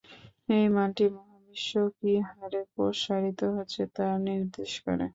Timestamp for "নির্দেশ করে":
4.27-5.05